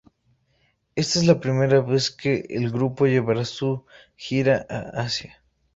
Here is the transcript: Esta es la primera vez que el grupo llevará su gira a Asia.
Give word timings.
Esta 0.95 1.19
es 1.19 1.27
la 1.27 1.39
primera 1.39 1.79
vez 1.79 2.09
que 2.09 2.47
el 2.49 2.71
grupo 2.71 3.05
llevará 3.05 3.45
su 3.45 3.85
gira 4.15 4.65
a 4.67 4.79
Asia. 4.99 5.43